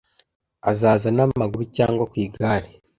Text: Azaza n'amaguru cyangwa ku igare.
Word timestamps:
Azaza 0.71 1.07
n'amaguru 1.11 1.63
cyangwa 1.77 2.03
ku 2.11 2.15
igare. 2.25 2.67